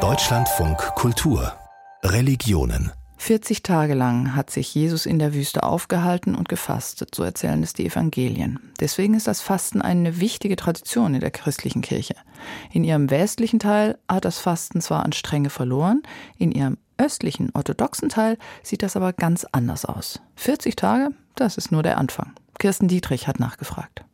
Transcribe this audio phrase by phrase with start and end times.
[0.00, 1.52] Deutschlandfunk Kultur
[2.02, 7.62] Religionen 40 Tage lang hat sich Jesus in der Wüste aufgehalten und gefastet, so erzählen
[7.62, 8.58] es die Evangelien.
[8.80, 12.16] Deswegen ist das Fasten eine wichtige Tradition in der christlichen Kirche.
[12.72, 16.02] In ihrem westlichen Teil hat das Fasten zwar an Strenge verloren,
[16.36, 20.20] in ihrem östlichen orthodoxen Teil sieht das aber ganz anders aus.
[20.34, 22.32] 40 Tage, das ist nur der Anfang.
[22.58, 24.04] Kirsten Dietrich hat nachgefragt.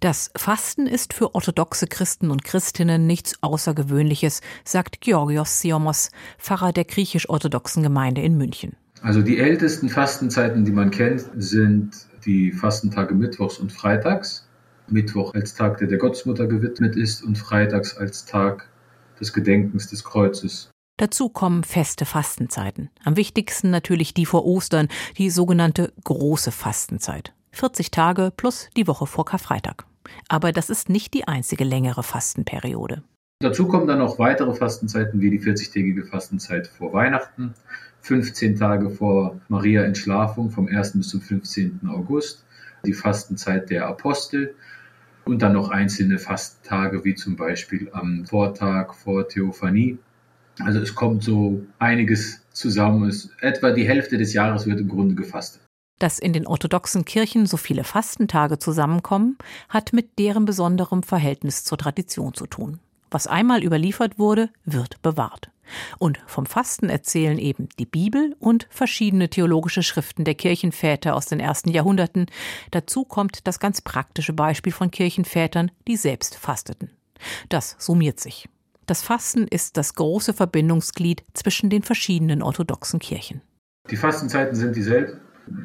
[0.00, 6.84] Das Fasten ist für orthodoxe Christen und Christinnen nichts Außergewöhnliches, sagt Georgios Siomos, Pfarrer der
[6.84, 8.76] griechisch-orthodoxen Gemeinde in München.
[9.02, 14.46] Also die ältesten Fastenzeiten, die man kennt, sind die Fastentage Mittwochs und Freitags.
[14.86, 18.68] Mittwoch als Tag, der der Gottesmutter gewidmet ist und Freitags als Tag
[19.20, 20.70] des Gedenkens des Kreuzes.
[20.96, 22.90] Dazu kommen feste Fastenzeiten.
[23.04, 27.34] Am wichtigsten natürlich die vor Ostern, die sogenannte große Fastenzeit.
[27.58, 29.84] 40 Tage plus die Woche vor Karfreitag.
[30.28, 33.02] Aber das ist nicht die einzige längere Fastenperiode.
[33.40, 37.54] Dazu kommen dann noch weitere Fastenzeiten wie die 40-tägige Fastenzeit vor Weihnachten,
[38.02, 40.92] 15 Tage vor Maria Entschlafung vom 1.
[40.98, 41.80] bis zum 15.
[41.88, 42.44] August,
[42.86, 44.54] die Fastenzeit der Apostel
[45.24, 49.98] und dann noch einzelne Fastentage wie zum Beispiel am Vortag vor Theophanie.
[50.60, 53.08] Also es kommt so einiges zusammen.
[53.08, 55.67] Es, etwa die Hälfte des Jahres wird im Grunde gefastet.
[55.98, 59.36] Dass in den orthodoxen Kirchen so viele Fastentage zusammenkommen,
[59.68, 62.78] hat mit deren besonderem Verhältnis zur Tradition zu tun.
[63.10, 65.50] Was einmal überliefert wurde, wird bewahrt.
[65.98, 71.40] Und vom Fasten erzählen eben die Bibel und verschiedene theologische Schriften der Kirchenväter aus den
[71.40, 72.26] ersten Jahrhunderten.
[72.70, 76.90] Dazu kommt das ganz praktische Beispiel von Kirchenvätern, die selbst fasteten.
[77.48, 78.48] Das summiert sich.
[78.86, 83.42] Das Fasten ist das große Verbindungsglied zwischen den verschiedenen orthodoxen Kirchen.
[83.90, 85.20] Die Fastenzeiten sind dieselben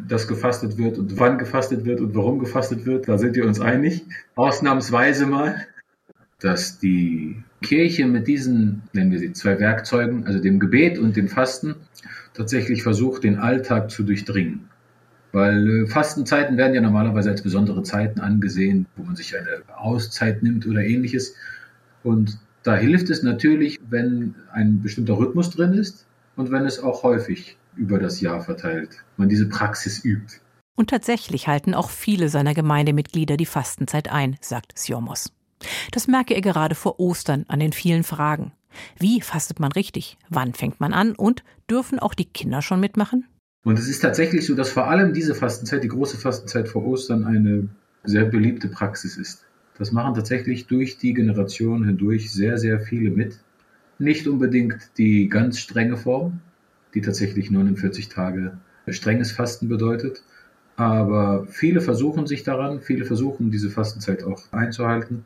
[0.08, 3.60] dass gefastet wird und wann gefastet wird und warum gefastet wird, da sind wir uns
[3.60, 4.04] einig.
[4.36, 5.68] Ausnahmsweise mal,
[6.40, 11.30] dass die Kirche mit diesen, nennen wir sie, zwei Werkzeugen, also dem Gebet und dem
[11.30, 11.76] Fasten,
[12.34, 14.70] tatsächlich versucht, den Alltag zu durchdringen.
[15.32, 20.44] Weil äh, Fastenzeiten werden ja normalerweise als besondere Zeiten angesehen, wo man sich eine Auszeit
[20.44, 21.36] nimmt oder ähnliches.
[22.04, 26.06] Und da hilft es natürlich, wenn ein bestimmter Rhythmus drin ist
[26.36, 30.40] und wenn es auch häufig über das Jahr verteilt man diese Praxis übt.
[30.76, 35.32] Und tatsächlich halten auch viele seiner Gemeindemitglieder die Fastenzeit ein, sagt Siomos.
[35.92, 38.52] Das merke er gerade vor Ostern an den vielen Fragen.
[38.98, 40.18] Wie fastet man richtig?
[40.30, 41.14] Wann fängt man an?
[41.14, 43.28] Und dürfen auch die Kinder schon mitmachen?
[43.64, 47.24] Und es ist tatsächlich so, dass vor allem diese Fastenzeit, die große Fastenzeit vor Ostern,
[47.24, 47.70] eine
[48.04, 49.46] sehr beliebte Praxis ist.
[49.78, 53.40] Das machen tatsächlich durch die Generation hindurch sehr, sehr viele mit.
[54.00, 56.42] Nicht unbedingt die ganz strenge Form,
[56.94, 60.24] die tatsächlich 49 Tage strenges Fasten bedeutet.
[60.76, 65.26] Aber viele versuchen sich daran, viele versuchen diese Fastenzeit auch einzuhalten,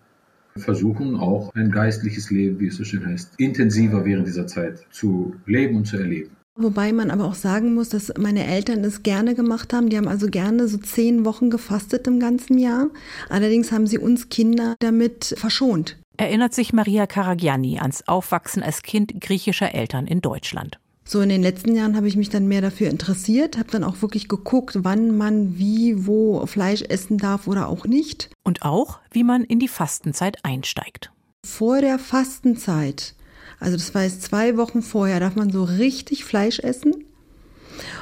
[0.57, 5.35] versuchen auch ein geistliches Leben, wie es so schön heißt, intensiver während dieser Zeit zu
[5.45, 6.31] leben und zu erleben.
[6.59, 9.89] Wobei man aber auch sagen muss, dass meine Eltern es gerne gemacht haben.
[9.89, 12.89] Die haben also gerne so zehn Wochen gefastet im ganzen Jahr.
[13.29, 15.99] Allerdings haben sie uns Kinder damit verschont.
[16.17, 20.79] Erinnert sich Maria Karagianni ans Aufwachsen als Kind griechischer Eltern in Deutschland.
[21.09, 24.01] So in den letzten Jahren habe ich mich dann mehr dafür interessiert, habe dann auch
[24.01, 28.29] wirklich geguckt, wann man wie, wo Fleisch essen darf oder auch nicht.
[28.43, 31.13] Und auch, wie man in die Fastenzeit einsteigt.
[31.45, 33.15] Vor der Fastenzeit,
[33.57, 37.05] also das war jetzt zwei Wochen vorher, darf man so richtig Fleisch essen.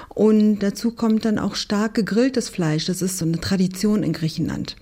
[0.09, 2.85] Und dazu kommt dann auch stark gegrilltes Fleisch.
[2.85, 4.77] Das ist so eine Tradition in Griechenland.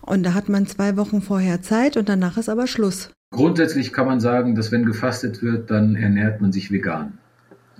[0.00, 3.10] Und da hat man zwei Wochen vorher Zeit und danach ist aber Schluss.
[3.30, 7.18] Grundsätzlich kann man sagen, dass wenn gefastet wird, dann ernährt man sich vegan.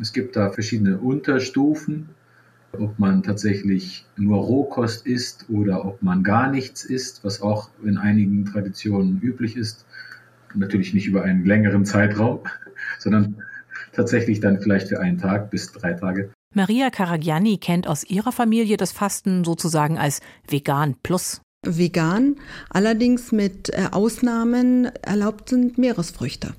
[0.01, 2.09] Es gibt da verschiedene Unterstufen,
[2.73, 7.99] ob man tatsächlich nur Rohkost isst oder ob man gar nichts isst, was auch in
[7.99, 9.87] einigen Traditionen üblich ist.
[10.55, 12.41] Natürlich nicht über einen längeren Zeitraum,
[12.99, 13.43] sondern
[13.93, 16.31] tatsächlich dann vielleicht für einen Tag bis drei Tage.
[16.55, 21.41] Maria Caragiani kennt aus ihrer Familie das Fasten sozusagen als vegan plus.
[21.67, 22.37] Vegan,
[22.71, 26.55] allerdings mit äh, Ausnahmen erlaubt sind Meeresfrüchte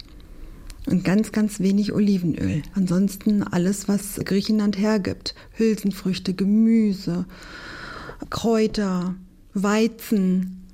[0.89, 2.63] und ganz, ganz wenig Olivenöl.
[2.74, 5.36] Ansonsten alles, was Griechenland hergibt.
[5.53, 7.25] Hülsenfrüchte, Gemüse,
[8.30, 9.15] Kräuter,
[9.53, 10.65] Weizen.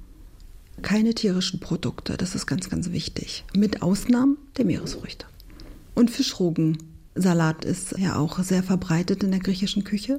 [0.81, 3.45] Keine tierischen Produkte, das ist ganz, ganz wichtig.
[3.55, 5.25] Mit Ausnahmen der Meeresfrüchte.
[5.93, 10.17] Und Fischrogensalat ist ja auch sehr verbreitet in der griechischen Küche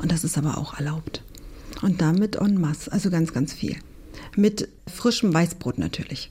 [0.00, 1.22] und das ist aber auch erlaubt.
[1.82, 3.76] Und damit en masse, also ganz, ganz viel.
[4.34, 6.30] Mit frischem Weißbrot natürlich.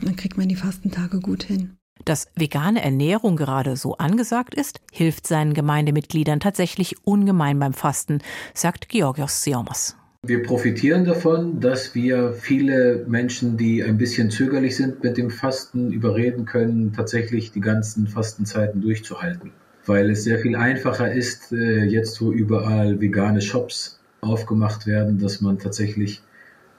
[0.00, 1.77] Dann kriegt man die Fastentage gut hin.
[2.04, 8.18] Dass vegane Ernährung gerade so angesagt ist, hilft seinen Gemeindemitgliedern tatsächlich ungemein beim Fasten,
[8.54, 9.96] sagt Georgios Siomos.
[10.26, 15.92] Wir profitieren davon, dass wir viele Menschen, die ein bisschen zögerlich sind mit dem Fasten,
[15.92, 19.52] überreden können, tatsächlich die ganzen Fastenzeiten durchzuhalten.
[19.86, 25.40] Weil es sehr viel einfacher ist, äh, jetzt wo überall vegane Shops aufgemacht werden, dass
[25.40, 26.20] man tatsächlich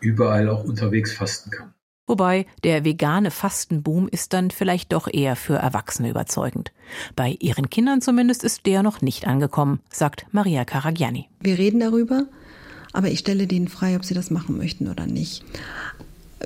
[0.01, 1.73] überall auch unterwegs fasten kann.
[2.09, 6.71] Wobei der vegane Fastenboom ist dann vielleicht doch eher für Erwachsene überzeugend.
[7.15, 11.29] Bei ihren Kindern zumindest ist der noch nicht angekommen, sagt Maria Caragiani.
[11.39, 12.25] Wir reden darüber,
[12.93, 15.45] aber ich stelle denen frei, ob sie das machen möchten oder nicht.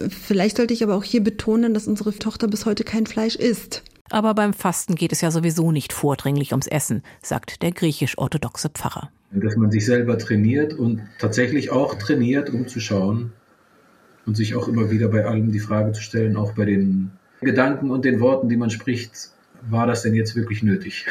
[0.09, 3.83] Vielleicht sollte ich aber auch hier betonen, dass unsere Tochter bis heute kein Fleisch isst.
[4.09, 9.11] Aber beim Fasten geht es ja sowieso nicht vordringlich ums Essen, sagt der griechisch-orthodoxe Pfarrer.
[9.31, 13.31] Dass man sich selber trainiert und tatsächlich auch trainiert, um zu schauen
[14.25, 17.11] und sich auch immer wieder bei allem die Frage zu stellen, auch bei den
[17.41, 19.31] Gedanken und den Worten, die man spricht,
[19.69, 21.05] war das denn jetzt wirklich nötig?